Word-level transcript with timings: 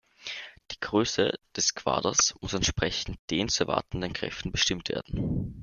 Die 0.71 0.79
Größe 0.79 1.37
des 1.55 1.75
Quaders 1.75 2.33
muss 2.41 2.55
entsprechend 2.55 3.19
den 3.29 3.49
zu 3.49 3.65
erwartenden 3.65 4.13
Kräften 4.13 4.51
bestimmt 4.51 4.89
werden. 4.89 5.59